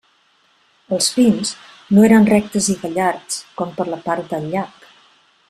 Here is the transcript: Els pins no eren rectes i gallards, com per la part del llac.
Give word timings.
Els 0.95 1.09
pins 1.17 1.51
no 1.97 2.07
eren 2.07 2.25
rectes 2.31 2.71
i 2.75 2.77
gallards, 2.87 3.39
com 3.61 3.77
per 3.79 3.87
la 3.93 4.01
part 4.09 4.35
del 4.35 4.51
llac. 4.57 4.91